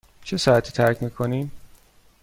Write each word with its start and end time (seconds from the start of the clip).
چه 0.23 0.37
ساعتی 0.37 0.71
ترک 0.71 1.03
می 1.03 1.09
کنیم؟ 1.11 1.51